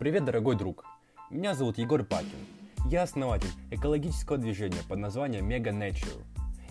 Привет, 0.00 0.24
дорогой 0.24 0.56
друг! 0.56 0.86
Меня 1.28 1.52
зовут 1.52 1.76
Егор 1.76 2.02
Пакин. 2.02 2.46
Я 2.86 3.02
основатель 3.02 3.50
экологического 3.70 4.38
движения 4.38 4.80
под 4.88 4.98
названием 4.98 5.46
Mega 5.46 5.78
Nature. 5.78 6.24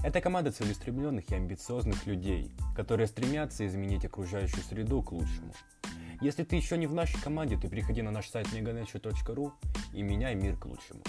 Это 0.04 0.20
команда 0.20 0.52
целеустремленных 0.52 1.30
и 1.30 1.36
амбициозных 1.36 2.08
людей, 2.08 2.52
которые 2.76 3.06
стремятся 3.06 3.68
изменить 3.68 4.04
окружающую 4.04 4.64
среду 4.64 5.04
к 5.04 5.12
лучшему. 5.12 5.54
Если 6.22 6.44
ты 6.44 6.56
еще 6.56 6.76
не 6.76 6.88
в 6.88 6.96
нашей 6.96 7.22
команде, 7.22 7.56
то 7.56 7.70
приходи 7.70 8.02
на 8.02 8.10
наш 8.10 8.28
сайт 8.28 8.48
meganature.ru 8.48 9.52
и 9.94 10.02
меняй 10.02 10.34
мир 10.34 10.58
к 10.58 10.66
лучшему. 10.66 11.04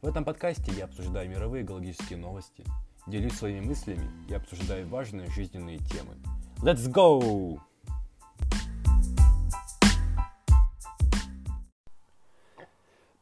В 0.00 0.08
этом 0.08 0.24
подкасте 0.24 0.72
я 0.76 0.86
обсуждаю 0.86 1.30
мировые 1.30 1.64
экологические 1.64 2.18
новости, 2.18 2.64
делюсь 3.06 3.34
своими 3.34 3.64
мыслями 3.64 4.10
и 4.28 4.34
обсуждаю 4.34 4.88
важные 4.88 5.30
жизненные 5.30 5.78
темы. 5.78 6.16
Let's 6.60 6.90
go! 6.92 7.60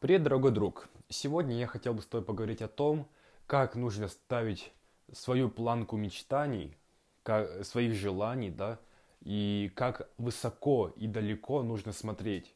Привет, 0.01 0.23
дорогой 0.23 0.49
друг! 0.49 0.89
Сегодня 1.09 1.55
я 1.59 1.67
хотел 1.67 1.93
бы 1.93 2.01
с 2.01 2.07
тобой 2.07 2.25
поговорить 2.25 2.63
о 2.63 2.67
том, 2.67 3.07
как 3.45 3.75
нужно 3.75 4.07
ставить 4.07 4.73
свою 5.11 5.47
планку 5.47 5.95
мечтаний, 5.95 6.75
как, 7.21 7.63
своих 7.63 7.93
желаний, 7.93 8.49
да, 8.49 8.79
и 9.19 9.71
как 9.75 10.09
высоко 10.17 10.91
и 10.95 11.05
далеко 11.05 11.61
нужно 11.61 11.91
смотреть 11.93 12.55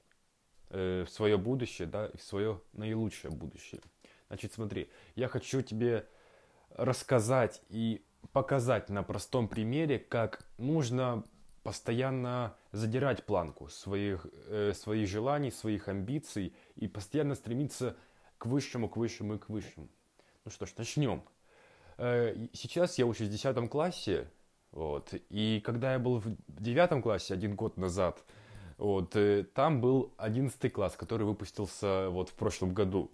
э, 0.71 1.05
в 1.07 1.11
свое 1.11 1.37
будущее, 1.37 1.87
да, 1.87 2.07
и 2.07 2.17
в 2.17 2.23
свое 2.23 2.61
наилучшее 2.73 3.29
будущее. 3.29 3.79
Значит, 4.27 4.53
смотри, 4.53 4.89
я 5.13 5.27
хочу 5.27 5.61
тебе 5.61 6.07
рассказать 6.71 7.61
и 7.69 8.03
показать 8.31 8.89
на 8.89 9.03
простом 9.03 9.47
примере, 9.47 9.99
как 9.99 10.47
нужно 10.57 11.23
постоянно 11.65 12.55
задирать 12.71 13.25
планку 13.25 13.69
своих, 13.69 14.27
э, 14.49 14.73
своих 14.75 15.09
желаний, 15.09 15.49
своих 15.49 15.87
амбиций 15.87 16.53
и 16.75 16.87
постоянно 16.87 17.33
стремиться 17.33 17.97
к 18.37 18.45
высшему, 18.45 18.87
к 18.87 18.97
высшему 18.97 19.33
и 19.33 19.37
к 19.39 19.49
высшему. 19.49 19.87
Ну 20.45 20.51
что 20.51 20.67
ж, 20.67 20.73
начнем. 20.77 21.23
Э, 21.97 22.35
сейчас 22.53 22.99
я 22.99 23.07
учусь 23.07 23.29
в 23.29 23.31
10 23.31 23.67
классе, 23.67 24.29
вот, 24.71 25.15
и 25.31 25.59
когда 25.65 25.93
я 25.93 25.99
был 25.99 26.19
в 26.19 26.35
9 26.49 27.01
классе 27.01 27.33
один 27.33 27.55
год 27.55 27.77
назад, 27.77 28.23
вот, 28.77 29.15
э, 29.15 29.43
там 29.43 29.81
был 29.81 30.13
11 30.17 30.69
класс, 30.71 30.95
который 30.95 31.25
выпустился 31.25 32.09
вот 32.11 32.29
в 32.29 32.33
прошлом 32.35 32.75
году. 32.75 33.09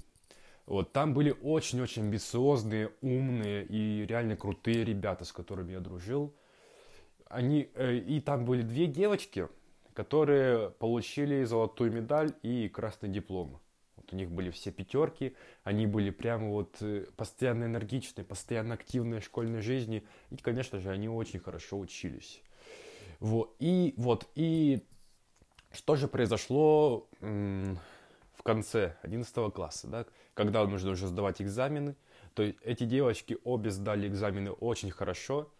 Вот, 0.65 0.91
там 0.91 1.13
были 1.13 1.33
очень-очень 1.41 2.01
амбициозные, 2.01 2.91
умные 3.01 3.65
и 3.65 4.05
реально 4.05 4.35
крутые 4.35 4.83
ребята, 4.83 5.23
с 5.23 5.31
которыми 5.31 5.71
я 5.71 5.79
дружил 5.79 6.35
они, 7.31 7.69
э, 7.75 7.97
и 7.97 8.19
там 8.21 8.45
были 8.45 8.61
две 8.61 8.87
девочки, 8.87 9.47
которые 9.93 10.69
получили 10.71 11.43
золотую 11.43 11.91
медаль 11.91 12.33
и 12.43 12.69
красный 12.69 13.09
диплом. 13.09 13.59
Вот 13.95 14.13
у 14.13 14.15
них 14.15 14.31
были 14.31 14.49
все 14.49 14.71
пятерки, 14.71 15.35
они 15.63 15.85
были 15.87 16.09
прямо 16.09 16.49
вот 16.49 16.77
э, 16.81 17.05
постоянно 17.15 17.65
энергичные, 17.65 18.25
постоянно 18.25 18.75
активные 18.75 19.21
в 19.21 19.25
школьной 19.25 19.61
жизни. 19.61 20.03
И, 20.29 20.37
конечно 20.37 20.79
же, 20.79 20.89
они 20.89 21.09
очень 21.09 21.39
хорошо 21.39 21.79
учились. 21.79 22.41
Вот, 23.19 23.55
и 23.59 23.93
вот, 23.97 24.27
и 24.35 24.83
что 25.71 25.95
же 25.95 26.07
произошло 26.07 27.07
в 27.21 28.43
конце 28.43 28.95
11 29.03 29.53
класса, 29.53 29.87
да, 29.87 30.05
когда 30.33 30.65
нужно 30.65 30.91
уже 30.91 31.07
сдавать 31.07 31.41
экзамены. 31.41 31.95
То 32.33 32.43
есть 32.43 32.57
эти 32.63 32.85
девочки 32.85 33.37
обе 33.43 33.69
сдали 33.69 34.07
экзамены 34.07 34.51
очень 34.51 34.89
хорошо, 34.89 35.51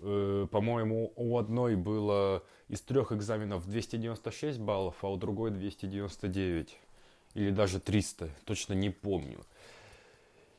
по-моему, 0.00 1.12
у 1.16 1.38
одной 1.38 1.76
было 1.76 2.42
из 2.68 2.80
трех 2.80 3.12
экзаменов 3.12 3.66
296 3.66 4.58
баллов, 4.58 4.96
а 5.02 5.08
у 5.08 5.16
другой 5.16 5.50
299 5.50 6.78
или 7.34 7.50
даже 7.50 7.80
300, 7.80 8.30
точно 8.44 8.74
не 8.74 8.90
помню. 8.90 9.40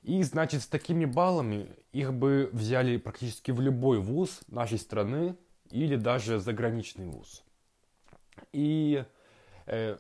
И, 0.03 0.23
значит, 0.23 0.61
с 0.61 0.67
такими 0.67 1.06
баллами 1.06 1.67
их 1.92 2.14
бы 2.14 2.49
взяли 2.54 2.98
практически 2.98 3.52
в 3.52 3.60
любой 3.60 3.99
вуз 3.99 4.42
нашей 4.48 4.77
страны 4.77 5.36
или 5.71 5.98
даже 5.98 6.39
заграничный 6.39 7.08
вуз. 7.08 7.44
И 8.54 9.04
э, 9.65 9.98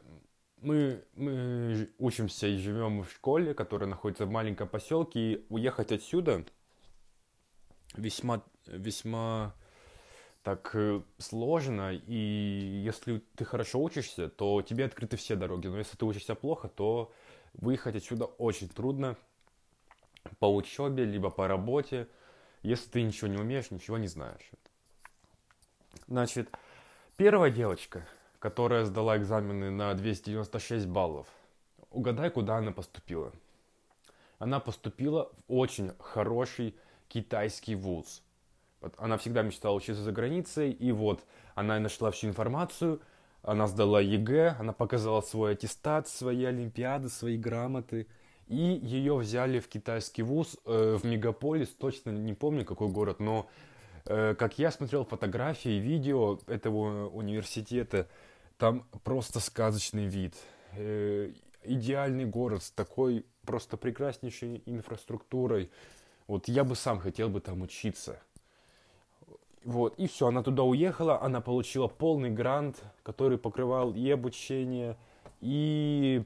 мы, 0.61 1.03
мы 1.15 1.89
учимся 1.97 2.47
и 2.47 2.57
живем 2.57 3.03
в 3.03 3.11
школе, 3.11 3.53
которая 3.53 3.89
находится 3.89 4.25
в 4.25 4.31
маленьком 4.31 4.69
поселке, 4.69 5.19
и 5.19 5.45
уехать 5.49 5.91
отсюда 5.91 6.45
весьма 7.95 8.43
весьма 8.67 9.53
так 10.43 10.71
э, 10.73 11.01
сложно, 11.17 11.93
и 11.93 12.81
если 12.83 13.19
ты 13.35 13.45
хорошо 13.45 13.81
учишься, 13.81 14.29
то 14.29 14.61
тебе 14.61 14.85
открыты 14.85 15.17
все 15.17 15.35
дороги, 15.35 15.67
но 15.67 15.77
если 15.77 15.97
ты 15.97 16.05
учишься 16.05 16.35
плохо, 16.35 16.69
то 16.69 17.11
выехать 17.53 17.95
отсюда 17.95 18.25
очень 18.25 18.69
трудно. 18.69 19.17
По 20.39 20.53
учебе, 20.53 21.05
либо 21.05 21.29
по 21.29 21.47
работе, 21.47 22.07
если 22.61 22.89
ты 22.89 23.01
ничего 23.03 23.27
не 23.27 23.37
умеешь, 23.37 23.71
ничего 23.71 23.97
не 23.97 24.07
знаешь. 24.07 24.49
Значит, 26.07 26.49
первая 27.17 27.51
девочка, 27.51 28.07
которая 28.39 28.85
сдала 28.85 29.17
экзамены 29.17 29.71
на 29.71 29.93
296 29.93 30.87
баллов, 30.87 31.27
угадай, 31.89 32.29
куда 32.29 32.57
она 32.57 32.71
поступила. 32.71 33.33
Она 34.39 34.59
поступила 34.59 35.31
в 35.35 35.53
очень 35.53 35.91
хороший 35.99 36.75
китайский 37.07 37.75
вуз– 37.75 38.23
она 38.97 39.17
всегда 39.17 39.41
мечтала 39.41 39.75
учиться 39.75 40.01
за 40.01 40.11
границей, 40.11 40.71
и 40.71 40.91
вот 40.91 41.25
она 41.55 41.79
нашла 41.79 42.11
всю 42.11 42.27
информацию, 42.27 43.01
она 43.41 43.67
сдала 43.67 44.01
ЕГЭ, 44.01 44.55
она 44.59 44.73
показала 44.73 45.21
свой 45.21 45.53
аттестат, 45.53 46.07
свои 46.07 46.43
олимпиады, 46.45 47.09
свои 47.09 47.37
грамоты, 47.37 48.07
и 48.47 48.79
ее 48.81 49.15
взяли 49.15 49.59
в 49.59 49.67
китайский 49.67 50.23
вуз, 50.23 50.57
э, 50.65 50.97
в 50.99 51.05
мегаполис, 51.05 51.69
точно 51.69 52.09
не 52.09 52.33
помню 52.33 52.65
какой 52.65 52.89
город, 52.89 53.19
но 53.19 53.47
э, 54.05 54.35
как 54.35 54.57
я 54.57 54.71
смотрел 54.71 55.05
фотографии, 55.05 55.79
видео 55.79 56.39
этого 56.47 57.09
университета, 57.09 58.07
там 58.57 58.85
просто 59.03 59.39
сказочный 59.39 60.07
вид. 60.07 60.35
Э, 60.73 61.31
идеальный 61.63 62.25
город 62.25 62.63
с 62.63 62.71
такой 62.71 63.25
просто 63.45 63.77
прекраснейшей 63.77 64.63
инфраструктурой. 64.65 65.71
Вот 66.27 66.47
я 66.47 66.63
бы 66.63 66.75
сам 66.75 66.99
хотел 66.99 67.29
бы 67.29 67.41
там 67.41 67.61
учиться. 67.61 68.21
Вот, 69.63 69.99
и 69.99 70.07
все, 70.07 70.27
она 70.27 70.41
туда 70.41 70.63
уехала, 70.63 71.21
она 71.21 71.41
получила 71.41 71.87
полный 71.87 72.29
грант, 72.29 72.81
который 73.03 73.37
покрывал 73.37 73.93
и 73.93 74.09
обучение, 74.09 74.97
и, 75.41 76.23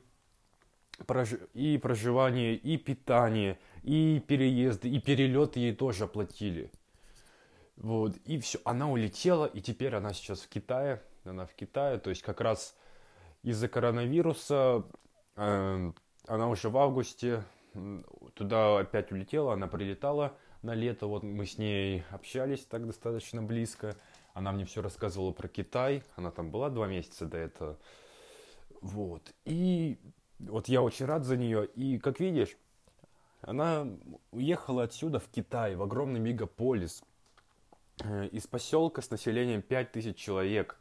прож... 1.07 1.33
и 1.53 1.77
проживание, 1.79 2.55
и 2.55 2.77
питание, 2.77 3.57
и 3.81 4.23
переезды, 4.25 4.89
и 4.89 4.99
перелеты 4.99 5.59
ей 5.59 5.75
тоже 5.75 6.03
оплатили. 6.03 6.71
Вот, 7.75 8.15
и 8.25 8.39
все, 8.39 8.59
она 8.65 8.89
улетела, 8.89 9.45
и 9.45 9.61
теперь 9.61 9.95
она 9.95 10.13
сейчас 10.13 10.41
в 10.41 10.49
Китае, 10.49 11.01
она 11.23 11.47
в 11.47 11.55
Китае, 11.55 11.97
то 11.97 12.11
есть 12.11 12.21
как 12.21 12.39
раз 12.39 12.77
из-за 13.41 13.67
коронавируса 13.67 14.83
э, 15.35 15.91
она 16.27 16.49
уже 16.49 16.69
в 16.69 16.77
августе 16.77 17.43
туда 18.35 18.79
опять 18.79 19.11
улетела, 19.11 19.53
она 19.53 19.67
прилетала, 19.67 20.37
на 20.63 20.73
лето. 20.73 21.07
Вот 21.07 21.23
мы 21.23 21.45
с 21.45 21.57
ней 21.57 22.03
общались 22.09 22.65
так 22.65 22.87
достаточно 22.87 23.41
близко. 23.43 23.95
Она 24.33 24.51
мне 24.51 24.65
все 24.65 24.81
рассказывала 24.81 25.31
про 25.31 25.47
Китай. 25.47 26.03
Она 26.15 26.31
там 26.31 26.49
была 26.49 26.69
два 26.69 26.87
месяца 26.87 27.25
до 27.25 27.37
этого. 27.37 27.77
Вот. 28.81 29.33
И 29.45 29.99
вот 30.39 30.67
я 30.67 30.81
очень 30.81 31.05
рад 31.05 31.25
за 31.25 31.37
нее. 31.37 31.67
И 31.75 31.99
как 31.99 32.19
видишь, 32.19 32.57
она 33.41 33.87
уехала 34.31 34.83
отсюда 34.83 35.19
в 35.19 35.27
Китай, 35.29 35.75
в 35.75 35.83
огромный 35.83 36.19
мегаполис, 36.19 37.03
э, 38.03 38.27
из 38.27 38.47
поселка 38.47 39.01
с 39.01 39.11
населением 39.11 39.61
5000 39.61 40.17
человек. 40.17 40.79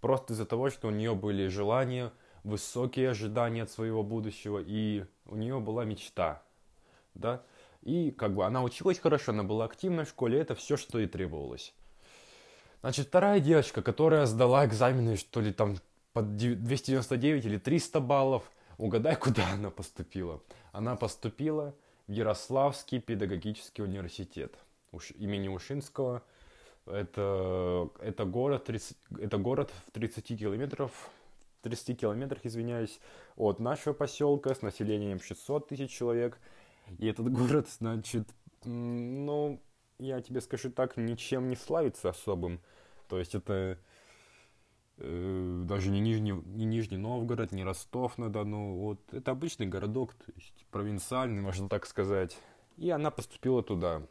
Просто 0.00 0.32
из-за 0.32 0.46
того, 0.46 0.70
что 0.70 0.88
у 0.88 0.90
нее 0.90 1.14
были 1.14 1.46
желания, 1.46 2.12
высокие 2.44 3.10
ожидания 3.10 3.62
от 3.62 3.70
своего 3.70 4.02
будущего, 4.02 4.58
и 4.58 5.04
у 5.26 5.36
нее 5.36 5.60
была 5.60 5.84
мечта. 5.84 6.42
Да? 7.14 7.44
И 7.82 8.12
как 8.12 8.34
бы 8.34 8.46
она 8.46 8.62
училась 8.62 8.98
хорошо, 8.98 9.32
она 9.32 9.42
была 9.42 9.64
активна 9.64 10.04
в 10.04 10.08
школе, 10.08 10.38
это 10.38 10.54
все, 10.54 10.76
что 10.76 11.00
и 11.00 11.06
требовалось. 11.06 11.74
Значит, 12.80 13.08
вторая 13.08 13.40
девочка, 13.40 13.82
которая 13.82 14.26
сдала 14.26 14.64
экзамены, 14.66 15.16
что 15.16 15.40
ли, 15.40 15.52
там 15.52 15.76
под 16.12 16.36
299 16.36 17.44
или 17.44 17.58
300 17.58 18.00
баллов, 18.00 18.50
угадай, 18.78 19.16
куда 19.20 19.52
она 19.52 19.70
поступила. 19.70 20.40
Она 20.70 20.96
поступила 20.96 21.74
в 22.06 22.12
Ярославский 22.12 23.00
педагогический 23.00 23.82
университет 23.82 24.54
имени 25.16 25.48
Ушинского. 25.48 26.22
Это, 26.86 27.88
это, 28.00 28.24
город, 28.24 28.64
30, 28.64 28.96
это 29.20 29.38
город 29.38 29.72
в 29.86 29.90
30 29.92 30.38
километров 30.38 31.10
30 31.62 32.00
километрах, 32.00 32.44
извиняюсь, 32.44 32.98
от 33.36 33.60
нашего 33.60 33.92
поселка 33.92 34.52
с 34.52 34.62
населением 34.62 35.20
600 35.20 35.68
тысяч 35.68 35.90
человек– 35.90 36.38
и 36.98 37.06
этот 37.06 37.32
город, 37.32 37.68
значит, 37.68 38.28
ну, 38.64 39.60
я 39.98 40.20
тебе 40.20 40.40
скажу 40.40 40.70
так, 40.70 40.96
ничем 40.96 41.48
не 41.48 41.56
славится 41.56 42.10
особым. 42.10 42.60
То 43.08 43.18
есть 43.18 43.34
это 43.34 43.78
э, 44.98 45.62
даже 45.64 45.90
не 45.90 46.00
Нижний, 46.00 46.32
не 46.32 46.64
Нижний 46.64 46.96
Новгород, 46.96 47.52
не 47.52 47.64
Ростов-на-Дону. 47.64 48.76
Вот 48.78 49.00
это 49.12 49.30
обычный 49.30 49.66
городок, 49.66 50.14
то 50.14 50.32
есть 50.34 50.66
провинциальный, 50.70 51.42
можно 51.42 51.68
так 51.68 51.86
сказать. 51.86 52.36
И 52.76 52.90
она 52.90 53.10
поступила 53.10 53.62
туда. 53.62 54.02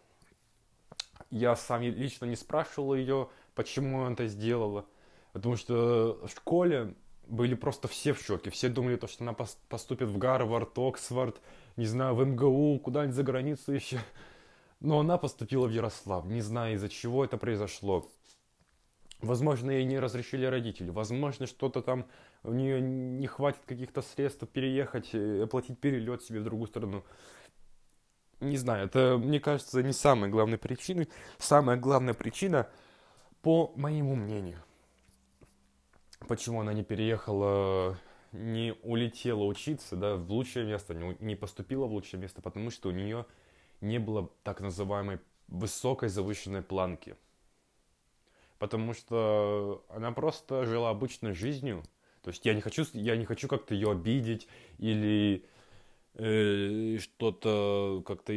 Я 1.29 1.55
сам 1.55 1.81
лично 1.81 2.25
не 2.25 2.35
спрашивал 2.35 2.93
ее, 2.93 3.29
почему 3.55 4.03
она 4.03 4.13
это 4.13 4.27
сделала. 4.27 4.85
Потому 5.33 5.55
что 5.55 6.19
в 6.23 6.29
школе 6.29 6.93
были 7.27 7.55
просто 7.55 7.87
все 7.87 8.13
в 8.13 8.21
шоке. 8.21 8.49
Все 8.49 8.69
думали, 8.69 8.95
то, 8.95 9.07
что 9.07 9.23
она 9.23 9.33
поступит 9.33 10.09
в 10.09 10.17
Гарвард, 10.17 10.77
Оксфорд, 10.77 11.41
не 11.77 11.85
знаю, 11.85 12.15
в 12.15 12.25
МГУ, 12.25 12.79
куда-нибудь 12.79 13.15
за 13.15 13.23
границу 13.23 13.73
еще. 13.73 13.99
Но 14.79 14.99
она 14.99 15.17
поступила 15.17 15.67
в 15.67 15.71
Ярослав. 15.71 16.25
Не 16.25 16.41
знаю, 16.41 16.75
из-за 16.75 16.89
чего 16.89 17.23
это 17.23 17.37
произошло. 17.37 18.09
Возможно, 19.21 19.69
ей 19.69 19.85
не 19.85 19.99
разрешили 19.99 20.45
родители. 20.45 20.89
Возможно, 20.89 21.45
что-то 21.45 21.81
там 21.81 22.07
у 22.43 22.53
нее 22.53 22.81
не 22.81 23.27
хватит 23.27 23.61
каких-то 23.65 24.01
средств 24.01 24.47
переехать, 24.49 25.09
э, 25.13 25.43
оплатить 25.43 25.79
перелет 25.79 26.23
себе 26.23 26.39
в 26.39 26.43
другую 26.43 26.67
страну. 26.67 27.03
Не 28.39 28.57
знаю, 28.57 28.87
это, 28.87 29.19
мне 29.19 29.39
кажется, 29.39 29.83
не 29.83 29.93
самая 29.93 30.31
главная 30.31 30.57
причина. 30.57 31.05
Самая 31.37 31.77
главная 31.77 32.15
причина, 32.15 32.67
по 33.43 33.71
моему 33.75 34.15
мнению, 34.15 34.63
почему 36.27 36.61
она 36.61 36.73
не 36.73 36.83
переехала, 36.83 37.97
не 38.31 38.73
улетела 38.83 39.43
учиться, 39.43 39.95
да, 39.95 40.15
в 40.15 40.31
лучшее 40.31 40.65
место, 40.65 40.93
не, 40.93 41.15
не 41.19 41.35
поступила 41.35 41.85
в 41.85 41.91
лучшее 41.91 42.19
место, 42.19 42.41
потому 42.41 42.69
что 42.69 42.89
у 42.89 42.91
нее 42.91 43.25
не 43.81 43.99
было 43.99 44.29
так 44.43 44.61
называемой 44.61 45.19
высокой 45.47 46.09
завышенной 46.09 46.61
планки. 46.61 47.15
Потому 48.57 48.93
что 48.93 49.83
она 49.89 50.11
просто 50.11 50.65
жила 50.65 50.91
обычной 50.91 51.33
жизнью. 51.33 51.83
То 52.21 52.29
есть 52.29 52.45
я 52.45 52.53
не 52.53 52.61
хочу, 52.61 52.85
я 52.93 53.17
не 53.17 53.25
хочу 53.25 53.47
как-то 53.47 53.73
ее 53.73 53.91
обидеть 53.91 54.47
или 54.77 55.43
э, 56.13 56.97
что-то 56.99 58.03
как-то 58.05 58.33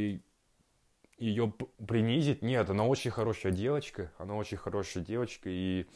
ее 1.18 1.52
принизить. 1.86 2.42
Нет, 2.42 2.70
она 2.70 2.86
очень 2.86 3.10
хорошая 3.10 3.52
девочка. 3.52 4.12
Она 4.18 4.34
очень 4.34 4.56
хорошая 4.56 5.04
девочка. 5.04 5.50
И 5.50 5.86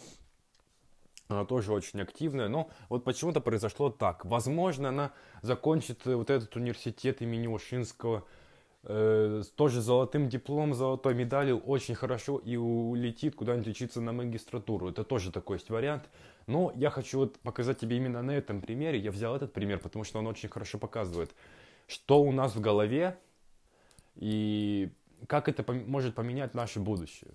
она 1.29 1.45
тоже 1.45 1.73
очень 1.73 2.01
активная, 2.01 2.49
но 2.49 2.71
вот 2.89 3.05
почему-то 3.05 3.41
произошло 3.41 3.91
так. 3.91 4.25
Возможно, 4.25 4.89
она 4.89 5.13
закончит 5.43 6.07
э, 6.07 6.15
вот 6.15 6.31
этот 6.31 6.57
университет 6.57 7.21
имени 7.21 7.47
Ушинского 7.47 8.25
э, 8.85 9.43
тоже 9.55 9.83
золотым 9.83 10.29
дипломом, 10.29 10.73
золотой 10.73 11.15
медалью, 11.15 11.59
очень 11.59 11.95
хорошо 11.95 12.39
и 12.39 12.57
улетит 12.57 13.35
куда-нибудь 13.35 13.69
учиться 13.69 14.01
на 14.01 14.13
магистратуру. 14.13 14.89
Это 14.89 15.05
тоже 15.05 15.31
такой 15.31 15.57
есть 15.57 15.69
вариант. 15.69 16.09
Но 16.47 16.73
я 16.77 16.89
хочу 16.89 17.19
вот 17.19 17.39
показать 17.41 17.79
тебе 17.79 17.99
именно 17.99 18.23
на 18.23 18.31
этом 18.31 18.63
примере. 18.63 18.99
Я 18.99 19.11
взял 19.11 19.37
этот 19.37 19.53
пример, 19.53 19.81
потому 19.81 20.05
что 20.05 20.19
он 20.19 20.27
очень 20.27 20.49
хорошо 20.49 20.79
показывает, 20.79 21.35
что 21.87 22.23
у 22.23 22.33
нас 22.33 22.57
в 22.57 22.61
голове 22.61 23.19
и 24.17 24.91
как 25.27 25.49
это 25.49 25.71
может 25.73 26.15
поменять 26.15 26.55
наше 26.55 26.81
будущее. 26.81 27.33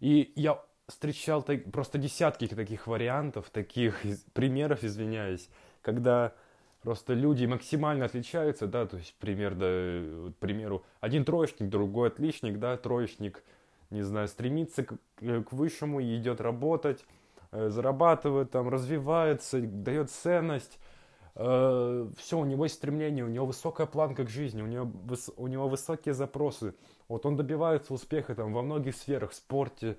И 0.00 0.32
я 0.36 0.62
встречал 0.90 1.42
так, 1.42 1.64
просто 1.72 1.98
десятки 1.98 2.46
таких 2.46 2.86
вариантов, 2.86 3.50
таких 3.50 4.00
примеров, 4.32 4.84
извиняюсь, 4.84 5.48
когда 5.82 6.34
просто 6.82 7.14
люди 7.14 7.46
максимально 7.46 8.06
отличаются, 8.06 8.66
да, 8.66 8.86
то 8.86 8.96
есть 8.96 9.14
пример, 9.18 9.54
да, 9.54 10.30
к 10.32 10.36
примеру, 10.36 10.84
один 11.00 11.24
троечник, 11.24 11.68
другой 11.68 12.08
отличник, 12.08 12.58
да, 12.58 12.76
троечник, 12.76 13.42
не 13.90 14.02
знаю, 14.02 14.28
стремится 14.28 14.84
к, 14.84 14.94
э, 15.20 15.42
к 15.42 15.52
высшему, 15.52 16.02
идет 16.02 16.40
работать, 16.40 17.04
э, 17.52 17.68
зарабатывает, 17.68 18.50
там, 18.50 18.68
развивается, 18.68 19.60
дает 19.60 20.10
ценность, 20.10 20.78
э, 21.34 22.08
все, 22.16 22.38
у 22.38 22.44
него 22.44 22.64
есть 22.64 22.76
стремление, 22.76 23.24
у 23.24 23.28
него 23.28 23.46
высокая 23.46 23.86
планка 23.86 24.24
к 24.24 24.30
жизни, 24.30 24.62
у 24.62 24.66
него, 24.66 24.90
у 25.36 25.46
него 25.46 25.68
высокие 25.68 26.14
запросы, 26.14 26.74
вот 27.08 27.26
он 27.26 27.36
добивается 27.36 27.92
успеха 27.92 28.34
там 28.34 28.52
во 28.52 28.62
многих 28.62 28.94
сферах, 28.96 29.32
в 29.32 29.34
спорте, 29.34 29.96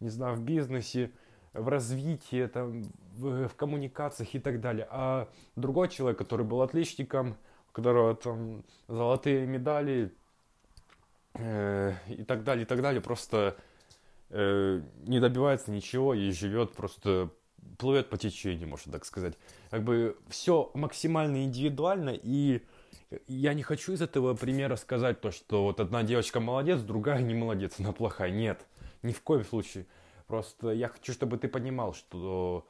не 0.00 0.08
знаю, 0.08 0.36
в 0.36 0.42
бизнесе, 0.42 1.10
в 1.52 1.68
развитии, 1.68 2.46
там, 2.46 2.82
в, 3.16 3.48
в 3.48 3.54
коммуникациях 3.54 4.34
и 4.34 4.38
так 4.38 4.60
далее. 4.60 4.86
А 4.90 5.28
другой 5.56 5.88
человек, 5.88 6.18
который 6.18 6.44
был 6.44 6.62
отличником, 6.62 7.36
у 7.68 7.72
которого 7.72 8.14
там 8.14 8.64
золотые 8.88 9.46
медали 9.46 10.12
э, 11.34 11.94
и 12.08 12.24
так 12.24 12.44
далее, 12.44 12.64
и 12.64 12.66
так 12.66 12.82
далее, 12.82 13.00
просто 13.00 13.56
э, 14.30 14.82
не 15.06 15.20
добивается 15.20 15.70
ничего 15.70 16.14
и 16.14 16.30
живет 16.32 16.72
просто 16.72 17.30
плывет 17.78 18.10
по 18.10 18.18
течению, 18.18 18.68
можно 18.68 18.92
так 18.92 19.04
сказать. 19.04 19.34
Как 19.70 19.82
бы 19.82 20.16
все 20.28 20.70
максимально 20.74 21.44
индивидуально, 21.44 22.10
и 22.10 22.62
я 23.26 23.54
не 23.54 23.62
хочу 23.62 23.92
из 23.92 24.02
этого 24.02 24.34
примера 24.34 24.76
сказать 24.76 25.20
то, 25.20 25.30
что 25.30 25.64
вот 25.64 25.80
одна 25.80 26.02
девочка 26.02 26.40
молодец, 26.40 26.80
другая 26.80 27.20
не 27.22 27.34
молодец, 27.34 27.74
она 27.78 27.92
плохая. 27.92 28.30
Нет. 28.30 28.66
Ни 29.04 29.12
в 29.12 29.22
коем 29.22 29.44
случае. 29.44 29.86
Просто 30.26 30.70
я 30.70 30.88
хочу, 30.88 31.12
чтобы 31.12 31.36
ты 31.36 31.46
понимал, 31.46 31.92
что 31.92 32.66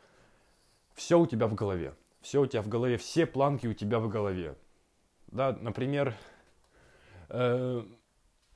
все 0.95 1.19
у 1.19 1.27
тебя 1.27 1.47
в 1.47 1.55
голове. 1.55 1.95
Все 2.21 2.41
у 2.43 2.47
тебя 2.47 2.61
в 2.61 2.69
голове, 2.69 2.97
все 2.97 3.25
планки 3.25 3.69
у 3.69 3.73
тебя 3.73 4.01
в 4.01 4.09
голове. 4.09 4.57
Да, 5.29 5.53
например, 5.53 6.15
э, 7.29 7.85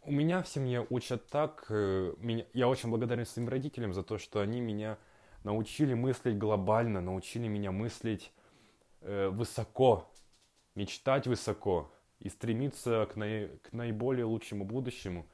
у 0.03 0.11
меня 0.11 0.43
в 0.43 0.49
семье 0.49 0.87
учат 0.91 1.29
так, 1.29 1.67
э, 1.69 2.15
меня, 2.19 2.47
я 2.53 2.69
очень 2.69 2.91
благодарен 2.91 3.25
своим 3.25 3.49
родителям 3.49 3.93
за 3.93 4.03
то, 4.03 4.19
что 4.19 4.41
они 4.41 4.61
меня 4.61 4.99
научили 5.45 5.95
мыслить 5.95 6.37
глобально, 6.37 7.01
научили 7.01 7.47
меня 7.47 7.71
мыслить 7.71 8.33
э, 9.03 9.29
высоко, 9.29 10.11
мечтать 10.75 11.29
высоко 11.29 11.93
и 12.19 12.29
стремиться 12.29 13.07
к, 13.13 13.15
наи, 13.15 13.49
к 13.59 13.73
наиболее 13.73 14.25
лучшему 14.25 14.65
будущему. 14.65 15.27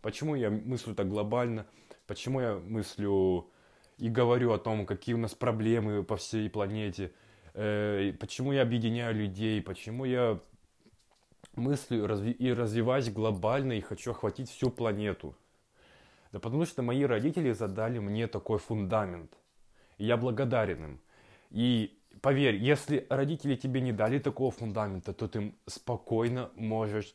Почему 0.00 0.34
я 0.34 0.50
мыслю 0.50 0.94
так 0.94 1.08
глобально? 1.08 1.66
Почему 2.06 2.40
я 2.40 2.54
мыслю 2.56 3.50
и 3.98 4.08
говорю 4.08 4.52
о 4.52 4.58
том, 4.58 4.86
какие 4.86 5.14
у 5.14 5.18
нас 5.18 5.34
проблемы 5.34 6.04
по 6.04 6.16
всей 6.16 6.48
планете, 6.48 7.12
э, 7.54 8.12
почему 8.18 8.52
я 8.52 8.62
объединяю 8.62 9.14
людей, 9.14 9.60
почему 9.60 10.04
я 10.04 10.40
мыслю 11.54 12.04
и 12.38 12.52
развиваюсь 12.52 13.10
глобально 13.10 13.72
и 13.72 13.80
хочу 13.80 14.12
охватить 14.12 14.48
всю 14.48 14.70
планету. 14.70 15.34
Да 16.32 16.38
потому 16.38 16.66
что 16.66 16.82
мои 16.82 17.04
родители 17.04 17.52
задали 17.52 17.98
мне 17.98 18.26
такой 18.26 18.58
фундамент. 18.58 19.32
И 19.96 20.04
я 20.04 20.16
благодарен 20.16 20.84
им. 20.84 21.00
И 21.50 21.98
поверь, 22.20 22.56
если 22.56 23.06
родители 23.10 23.56
тебе 23.56 23.80
не 23.80 23.92
дали 23.92 24.18
такого 24.18 24.50
фундамента, 24.50 25.12
то 25.12 25.26
ты 25.26 25.54
спокойно 25.66 26.50
можешь 26.54 27.14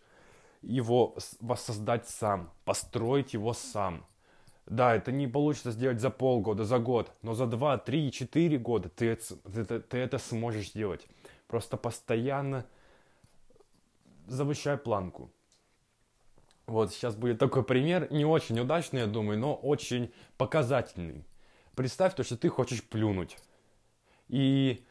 его 0.64 1.16
воссоздать 1.40 2.08
сам, 2.08 2.52
построить 2.66 3.34
его 3.34 3.54
сам. 3.54 4.06
Да, 4.66 4.96
это 4.96 5.12
не 5.12 5.28
получится 5.28 5.72
сделать 5.72 6.00
за 6.00 6.10
полгода, 6.10 6.64
за 6.64 6.80
год, 6.80 7.12
но 7.22 7.34
за 7.34 7.48
два, 7.48 7.78
три, 7.78 8.12
четыре 8.12 8.58
года 8.58 8.90
ты 8.90 9.16
ты, 9.16 9.80
ты 9.80 9.98
это 9.98 10.18
сможешь 10.18 10.70
сделать. 10.70 11.06
Просто 11.48 11.76
постоянно 11.76 12.66
завышай 14.26 14.78
планку. 14.78 15.30
Вот 16.66 16.94
сейчас 16.94 17.16
будет 17.16 17.40
такой 17.40 17.64
пример, 17.64 18.12
не 18.12 18.26
очень 18.26 18.58
удачный, 18.58 19.02
я 19.02 19.08
думаю, 19.08 19.38
но 19.38 19.54
очень 19.54 20.14
показательный. 20.38 21.26
Представь 21.76 22.16
то, 22.16 22.24
что 22.24 22.38
ты 22.38 22.48
хочешь 22.48 22.84
плюнуть. 22.84 23.38
И 24.30 24.86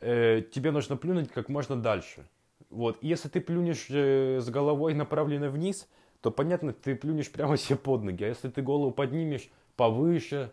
э, 0.00 0.42
тебе 0.54 0.70
нужно 0.70 0.96
плюнуть 0.96 1.32
как 1.32 1.48
можно 1.48 1.74
дальше. 1.74 2.24
Вот. 2.72 2.98
И 3.00 3.06
если 3.06 3.28
ты 3.28 3.40
плюнешь 3.40 3.86
э, 3.90 4.40
с 4.40 4.50
головой 4.50 4.94
направленной 4.94 5.48
вниз– 5.48 5.88
то 6.22 6.30
понятно, 6.30 6.72
ты 6.72 6.94
плюнешь 6.94 7.30
прямо 7.30 7.56
себе 7.58 7.76
под 7.76 8.04
ноги. 8.04 8.24
А 8.24 8.28
если 8.28 8.48
ты 8.48 8.62
голову 8.62 8.92
поднимешь 8.92 9.50
повыше 9.76 10.50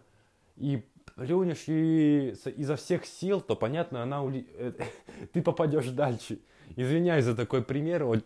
и 0.57 0.83
плюнешь 1.15 1.65
и 1.67 2.33
изо 2.57 2.75
всех 2.75 3.05
сил, 3.05 3.39
то 3.39 3.55
понятно, 3.55 4.03
она 4.03 4.21
ули... 4.21 4.47
Э, 4.55 4.73
ты 5.31 5.41
попадешь 5.41 5.87
дальше. 5.87 6.39
Извиняюсь 6.75 7.25
за 7.25 7.35
такой 7.35 7.63
пример, 7.63 8.03
он 8.03 8.21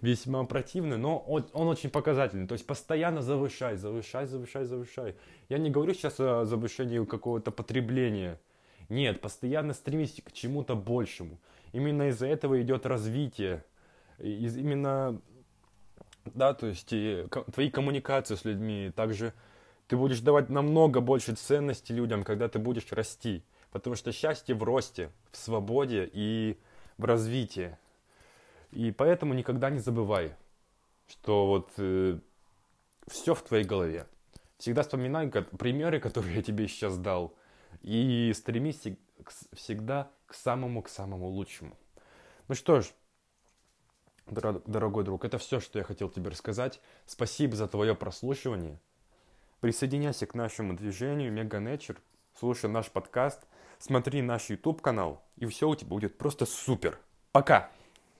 весьма 0.00 0.44
противный, 0.44 0.96
но 0.96 1.18
он 1.18 1.66
очень 1.66 1.90
показательный. 1.90 2.46
То 2.46 2.52
есть 2.52 2.66
постоянно 2.66 3.20
завышай, 3.20 3.76
завышай, 3.76 4.26
завышай, 4.26 4.64
завышай. 4.64 5.16
Я 5.48 5.58
не 5.58 5.70
говорю 5.70 5.92
сейчас 5.92 6.20
о 6.20 6.44
завышении 6.44 7.04
какого-то 7.04 7.50
потребления. 7.50 8.40
Нет, 8.88 9.20
постоянно 9.20 9.72
стремись 9.72 10.22
к 10.24 10.30
чему-то 10.30 10.76
большему. 10.76 11.40
Именно 11.74 12.08
из-за 12.10 12.28
этого 12.28 12.62
идет 12.62 12.86
развитие. 12.86 13.64
Из, 14.18 14.56
именно 14.56 15.20
да, 16.24 16.54
то 16.54 16.68
есть 16.68 16.92
и 16.92 17.26
твои 17.52 17.68
коммуникации 17.68 18.36
с 18.36 18.44
людьми, 18.44 18.92
также 18.94 19.34
ты 19.88 19.96
будешь 19.96 20.20
давать 20.20 20.50
намного 20.50 21.00
больше 21.00 21.34
ценности 21.34 21.92
людям, 21.92 22.22
когда 22.22 22.48
ты 22.48 22.60
будешь 22.60 22.90
расти, 22.92 23.42
потому 23.72 23.96
что 23.96 24.12
счастье 24.12 24.54
в 24.54 24.62
росте, 24.62 25.10
в 25.32 25.36
свободе 25.36 26.08
и 26.12 26.58
в 26.96 27.04
развитии. 27.04 27.76
И 28.70 28.92
поэтому 28.92 29.34
никогда 29.34 29.68
не 29.68 29.80
забывай, 29.80 30.32
что 31.08 31.48
вот 31.48 31.72
э, 31.78 32.20
все 33.08 33.34
в 33.34 33.42
твоей 33.42 33.64
голове. 33.64 34.06
Всегда 34.58 34.82
вспоминай 34.82 35.28
как, 35.28 35.50
примеры, 35.50 35.98
которые 35.98 36.36
я 36.36 36.42
тебе 36.42 36.68
сейчас 36.68 36.96
дал, 36.96 37.34
И 37.82 38.32
стремись 38.32 38.80
всегда 39.52 40.10
к 40.26 40.34
самому, 40.34 40.82
к 40.82 40.88
самому 40.88 41.28
лучшему. 41.28 41.76
Ну 42.48 42.54
что 42.54 42.80
ж, 42.80 42.86
дорогой 44.26 45.04
друг, 45.04 45.24
это 45.24 45.38
все, 45.38 45.60
что 45.60 45.78
я 45.78 45.84
хотел 45.84 46.08
тебе 46.08 46.30
рассказать. 46.30 46.80
Спасибо 47.06 47.56
за 47.56 47.68
твое 47.68 47.94
прослушивание. 47.94 48.80
Присоединяйся 49.60 50.26
к 50.26 50.34
нашему 50.34 50.74
движению 50.74 51.32
Мега 51.32 51.58
Nature, 51.58 51.98
слушай 52.38 52.68
наш 52.68 52.90
подкаст, 52.90 53.46
смотри 53.78 54.20
наш 54.20 54.50
YouTube 54.50 54.82
канал, 54.82 55.24
и 55.36 55.46
все 55.46 55.68
у 55.68 55.74
тебя 55.74 55.88
будет 55.88 56.18
просто 56.18 56.44
супер. 56.44 56.98
Пока! 57.32 57.70